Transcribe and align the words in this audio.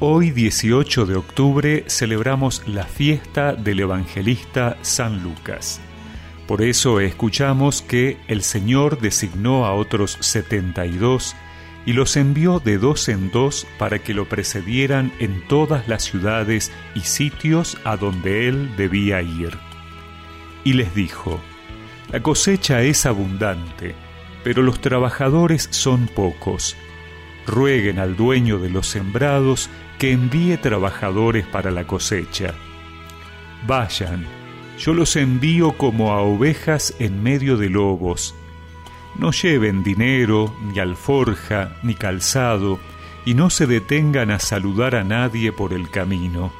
Hoy 0.00 0.30
18 0.30 1.06
de 1.06 1.16
octubre 1.16 1.84
celebramos 1.88 2.62
la 2.68 2.84
fiesta 2.84 3.54
del 3.54 3.80
evangelista 3.80 4.76
San 4.82 5.24
Lucas. 5.24 5.80
Por 6.46 6.62
eso 6.62 7.00
escuchamos 7.00 7.82
que 7.82 8.16
el 8.28 8.44
Señor 8.44 9.00
designó 9.00 9.66
a 9.66 9.74
otros 9.74 10.16
72 10.20 11.34
y 11.84 11.94
los 11.94 12.16
envió 12.16 12.60
de 12.60 12.78
dos 12.78 13.08
en 13.08 13.32
dos 13.32 13.66
para 13.76 13.98
que 13.98 14.14
lo 14.14 14.28
precedieran 14.28 15.12
en 15.18 15.44
todas 15.48 15.88
las 15.88 16.04
ciudades 16.04 16.70
y 16.94 17.00
sitios 17.00 17.76
a 17.82 17.96
donde 17.96 18.46
él 18.46 18.76
debía 18.76 19.20
ir. 19.20 19.58
Y 20.62 20.74
les 20.74 20.94
dijo, 20.94 21.40
La 22.12 22.22
cosecha 22.22 22.82
es 22.82 23.04
abundante, 23.04 23.96
pero 24.44 24.62
los 24.62 24.80
trabajadores 24.80 25.66
son 25.72 26.06
pocos. 26.06 26.76
Rueguen 27.48 27.98
al 27.98 28.14
dueño 28.14 28.58
de 28.58 28.70
los 28.70 28.86
sembrados 28.86 29.68
que 29.98 30.12
envíe 30.12 30.56
trabajadores 30.56 31.46
para 31.46 31.70
la 31.70 31.84
cosecha. 31.84 32.54
Vayan, 33.66 34.24
yo 34.78 34.94
los 34.94 35.16
envío 35.16 35.72
como 35.72 36.12
a 36.12 36.20
ovejas 36.22 36.94
en 37.00 37.22
medio 37.22 37.56
de 37.56 37.68
lobos. 37.68 38.34
No 39.18 39.32
lleven 39.32 39.82
dinero, 39.82 40.54
ni 40.62 40.78
alforja, 40.78 41.76
ni 41.82 41.94
calzado, 41.94 42.78
y 43.24 43.34
no 43.34 43.50
se 43.50 43.66
detengan 43.66 44.30
a 44.30 44.38
saludar 44.38 44.94
a 44.94 45.02
nadie 45.02 45.52
por 45.52 45.72
el 45.72 45.90
camino. 45.90 46.52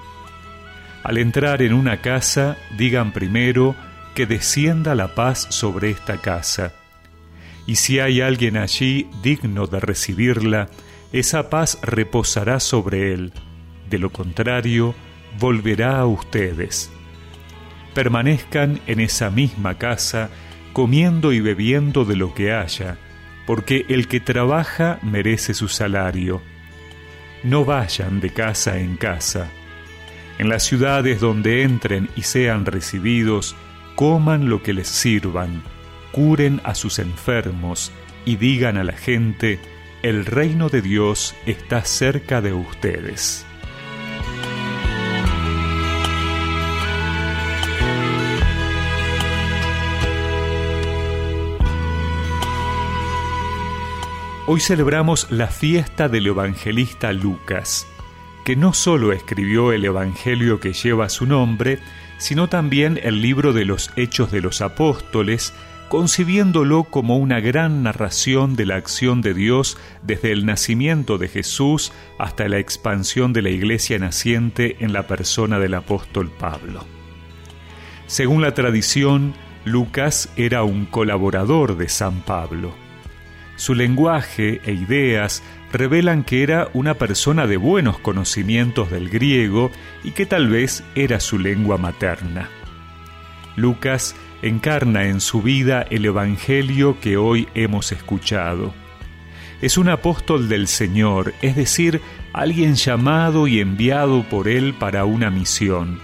Al 1.04 1.18
entrar 1.18 1.62
en 1.62 1.72
una 1.72 2.00
casa, 2.00 2.56
digan 2.76 3.12
primero 3.12 3.76
que 4.14 4.26
descienda 4.26 4.96
la 4.96 5.14
paz 5.14 5.46
sobre 5.50 5.90
esta 5.90 6.20
casa. 6.20 6.72
Y 7.66 7.76
si 7.76 8.00
hay 8.00 8.20
alguien 8.20 8.56
allí 8.56 9.08
digno 9.22 9.68
de 9.68 9.78
recibirla, 9.78 10.68
esa 11.12 11.48
paz 11.50 11.78
reposará 11.82 12.60
sobre 12.60 13.12
él, 13.12 13.32
de 13.88 13.98
lo 13.98 14.10
contrario, 14.10 14.94
volverá 15.38 15.98
a 15.98 16.06
ustedes. 16.06 16.90
Permanezcan 17.94 18.80
en 18.86 19.00
esa 19.00 19.30
misma 19.30 19.78
casa, 19.78 20.30
comiendo 20.72 21.32
y 21.32 21.40
bebiendo 21.40 22.04
de 22.04 22.16
lo 22.16 22.34
que 22.34 22.52
haya, 22.52 22.98
porque 23.46 23.86
el 23.88 24.08
que 24.08 24.20
trabaja 24.20 24.98
merece 25.02 25.54
su 25.54 25.68
salario. 25.68 26.42
No 27.42 27.64
vayan 27.64 28.20
de 28.20 28.30
casa 28.30 28.78
en 28.78 28.96
casa. 28.96 29.48
En 30.38 30.48
las 30.48 30.64
ciudades 30.64 31.20
donde 31.20 31.62
entren 31.62 32.10
y 32.14 32.22
sean 32.22 32.66
recibidos, 32.66 33.56
coman 33.96 34.48
lo 34.48 34.62
que 34.62 34.74
les 34.74 34.88
sirvan, 34.88 35.62
curen 36.12 36.60
a 36.64 36.74
sus 36.74 36.98
enfermos 36.98 37.90
y 38.24 38.36
digan 38.36 38.76
a 38.76 38.84
la 38.84 38.92
gente, 38.92 39.58
el 40.02 40.26
reino 40.26 40.68
de 40.68 40.80
Dios 40.80 41.34
está 41.44 41.84
cerca 41.84 42.40
de 42.40 42.52
ustedes. 42.52 43.44
Hoy 54.46 54.60
celebramos 54.60 55.30
la 55.30 55.48
fiesta 55.48 56.08
del 56.08 56.28
evangelista 56.28 57.12
Lucas, 57.12 57.86
que 58.44 58.56
no 58.56 58.72
solo 58.72 59.12
escribió 59.12 59.72
el 59.72 59.84
Evangelio 59.84 60.58
que 60.58 60.72
lleva 60.72 61.10
su 61.10 61.26
nombre, 61.26 61.80
sino 62.16 62.48
también 62.48 62.98
el 63.02 63.20
libro 63.20 63.52
de 63.52 63.66
los 63.66 63.90
Hechos 63.96 64.30
de 64.30 64.40
los 64.40 64.62
Apóstoles, 64.62 65.52
concibiéndolo 65.88 66.84
como 66.84 67.16
una 67.16 67.40
gran 67.40 67.82
narración 67.82 68.56
de 68.56 68.66
la 68.66 68.76
acción 68.76 69.22
de 69.22 69.34
Dios 69.34 69.78
desde 70.02 70.32
el 70.32 70.44
nacimiento 70.44 71.18
de 71.18 71.28
Jesús 71.28 71.92
hasta 72.18 72.48
la 72.48 72.58
expansión 72.58 73.32
de 73.32 73.42
la 73.42 73.50
iglesia 73.50 73.98
naciente 73.98 74.76
en 74.80 74.92
la 74.92 75.06
persona 75.06 75.58
del 75.58 75.74
apóstol 75.74 76.30
Pablo. 76.30 76.84
Según 78.06 78.42
la 78.42 78.54
tradición, 78.54 79.34
Lucas 79.64 80.30
era 80.36 80.62
un 80.62 80.86
colaborador 80.86 81.76
de 81.76 81.88
San 81.88 82.20
Pablo. 82.20 82.72
Su 83.56 83.74
lenguaje 83.74 84.60
e 84.64 84.72
ideas 84.72 85.42
revelan 85.72 86.22
que 86.22 86.42
era 86.42 86.68
una 86.74 86.94
persona 86.94 87.46
de 87.46 87.56
buenos 87.56 87.98
conocimientos 87.98 88.90
del 88.90 89.10
griego 89.10 89.70
y 90.04 90.12
que 90.12 90.26
tal 90.26 90.48
vez 90.48 90.84
era 90.94 91.18
su 91.18 91.38
lengua 91.38 91.76
materna. 91.76 92.48
Lucas 93.56 94.14
encarna 94.42 95.04
en 95.04 95.20
su 95.20 95.42
vida 95.42 95.86
el 95.90 96.04
Evangelio 96.04 96.98
que 97.00 97.16
hoy 97.16 97.48
hemos 97.54 97.92
escuchado. 97.92 98.72
Es 99.60 99.76
un 99.76 99.88
apóstol 99.88 100.48
del 100.48 100.68
Señor, 100.68 101.34
es 101.42 101.56
decir, 101.56 102.00
alguien 102.32 102.76
llamado 102.76 103.48
y 103.48 103.60
enviado 103.60 104.22
por 104.22 104.48
Él 104.48 104.74
para 104.74 105.04
una 105.04 105.30
misión. 105.30 106.00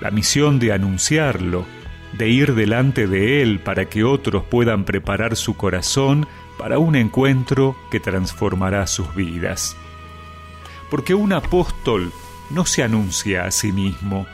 La 0.00 0.10
misión 0.10 0.58
de 0.60 0.72
anunciarlo, 0.72 1.66
de 2.12 2.28
ir 2.28 2.54
delante 2.54 3.06
de 3.06 3.42
Él 3.42 3.58
para 3.58 3.86
que 3.86 4.04
otros 4.04 4.44
puedan 4.44 4.84
preparar 4.84 5.34
su 5.36 5.56
corazón 5.56 6.28
para 6.58 6.78
un 6.78 6.94
encuentro 6.94 7.76
que 7.90 8.00
transformará 8.00 8.86
sus 8.86 9.14
vidas. 9.14 9.76
Porque 10.90 11.14
un 11.14 11.32
apóstol 11.32 12.12
no 12.50 12.64
se 12.64 12.82
anuncia 12.84 13.44
a 13.44 13.50
sí 13.50 13.72
mismo, 13.72 14.26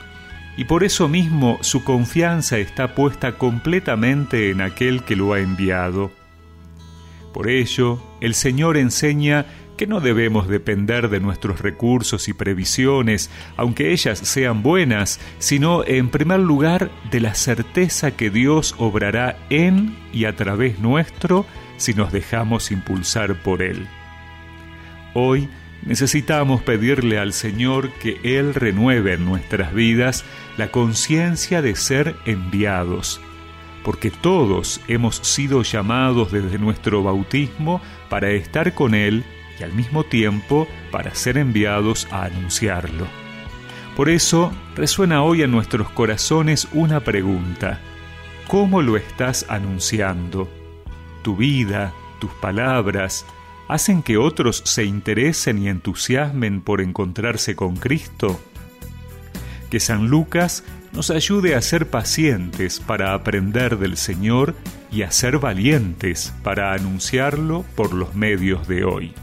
y 0.56 0.64
por 0.64 0.84
eso 0.84 1.08
mismo 1.08 1.58
su 1.62 1.84
confianza 1.84 2.58
está 2.58 2.94
puesta 2.94 3.38
completamente 3.38 4.50
en 4.50 4.60
aquel 4.60 5.02
que 5.04 5.16
lo 5.16 5.32
ha 5.32 5.40
enviado. 5.40 6.10
Por 7.32 7.48
ello, 7.48 8.02
el 8.20 8.34
Señor 8.34 8.76
enseña 8.76 9.46
que 9.76 9.86
no 9.86 10.00
debemos 10.00 10.48
depender 10.48 11.08
de 11.08 11.18
nuestros 11.18 11.60
recursos 11.60 12.28
y 12.28 12.34
previsiones, 12.34 13.30
aunque 13.56 13.92
ellas 13.92 14.18
sean 14.18 14.62
buenas, 14.62 15.18
sino 15.38 15.84
en 15.84 16.10
primer 16.10 16.40
lugar 16.40 16.90
de 17.10 17.20
la 17.20 17.34
certeza 17.34 18.10
que 18.10 18.30
Dios 18.30 18.74
obrará 18.78 19.38
en 19.48 19.96
y 20.12 20.26
a 20.26 20.36
través 20.36 20.78
nuestro 20.78 21.46
si 21.78 21.94
nos 21.94 22.12
dejamos 22.12 22.70
impulsar 22.70 23.42
por 23.42 23.62
Él. 23.62 23.88
Hoy 25.14 25.48
necesitamos 25.84 26.62
pedirle 26.62 27.18
al 27.18 27.32
Señor 27.32 27.90
que 27.94 28.20
Él 28.22 28.54
renueve 28.54 29.14
en 29.14 29.24
nuestras 29.24 29.74
vidas 29.74 30.24
la 30.56 30.70
conciencia 30.70 31.62
de 31.62 31.74
ser 31.76 32.16
enviados, 32.24 33.20
porque 33.84 34.10
todos 34.10 34.80
hemos 34.88 35.16
sido 35.16 35.62
llamados 35.62 36.32
desde 36.32 36.58
nuestro 36.58 37.02
bautismo 37.02 37.80
para 38.08 38.30
estar 38.30 38.74
con 38.74 38.94
Él 38.94 39.24
y 39.58 39.62
al 39.62 39.72
mismo 39.72 40.04
tiempo 40.04 40.68
para 40.90 41.14
ser 41.14 41.38
enviados 41.38 42.06
a 42.10 42.24
anunciarlo. 42.24 43.06
Por 43.96 44.08
eso 44.08 44.52
resuena 44.74 45.22
hoy 45.22 45.42
en 45.42 45.50
nuestros 45.50 45.90
corazones 45.90 46.66
una 46.72 47.00
pregunta. 47.00 47.80
¿Cómo 48.48 48.80
lo 48.82 48.96
estás 48.96 49.44
anunciando? 49.48 50.48
¿Tu 51.22 51.36
vida, 51.36 51.92
tus 52.18 52.30
palabras, 52.32 53.26
hacen 53.72 54.02
que 54.02 54.16
otros 54.16 54.62
se 54.64 54.84
interesen 54.84 55.58
y 55.58 55.68
entusiasmen 55.68 56.60
por 56.60 56.80
encontrarse 56.80 57.56
con 57.56 57.76
Cristo? 57.76 58.40
que 59.72 59.80
San 59.80 60.08
Lucas 60.08 60.64
nos 60.92 61.10
ayude 61.10 61.54
a 61.54 61.62
ser 61.62 61.88
pacientes 61.88 62.78
para 62.78 63.14
aprender 63.14 63.78
del 63.78 63.96
Señor 63.96 64.54
y 64.90 65.00
a 65.00 65.10
ser 65.10 65.38
valientes 65.38 66.34
para 66.42 66.74
anunciarlo 66.74 67.64
por 67.74 67.94
los 67.94 68.14
medios 68.14 68.68
de 68.68 68.84
hoy. 68.84 69.14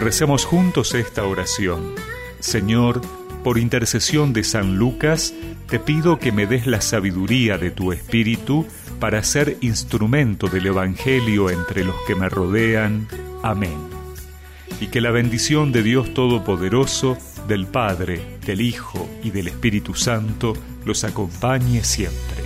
Recemos 0.00 0.44
juntos 0.44 0.94
esta 0.94 1.24
oración. 1.24 1.94
Señor, 2.38 3.00
por 3.42 3.58
intercesión 3.58 4.32
de 4.32 4.44
San 4.44 4.76
Lucas, 4.76 5.34
te 5.68 5.80
pido 5.80 6.18
que 6.18 6.32
me 6.32 6.46
des 6.46 6.66
la 6.66 6.80
sabiduría 6.80 7.58
de 7.58 7.70
tu 7.70 7.92
Espíritu 7.92 8.66
para 9.00 9.22
ser 9.22 9.56
instrumento 9.62 10.48
del 10.48 10.66
Evangelio 10.66 11.50
entre 11.50 11.82
los 11.82 11.96
que 12.06 12.14
me 12.14 12.28
rodean. 12.28 13.08
Amén. 13.42 13.76
Y 14.80 14.88
que 14.88 15.00
la 15.00 15.10
bendición 15.10 15.72
de 15.72 15.82
Dios 15.82 16.12
Todopoderoso, 16.14 17.16
del 17.48 17.66
Padre, 17.66 18.38
del 18.44 18.60
Hijo 18.60 19.08
y 19.24 19.30
del 19.30 19.48
Espíritu 19.48 19.94
Santo 19.94 20.52
los 20.84 21.04
acompañe 21.04 21.82
siempre. 21.82 22.45